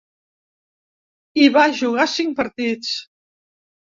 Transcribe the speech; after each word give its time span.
Hi 1.41 1.49
va 1.57 1.65
jugar 1.81 2.05
cinc 2.13 2.33
partits. 2.39 2.95